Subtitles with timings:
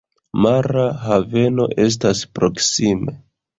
[0.45, 3.19] Mara haveno estas proksime.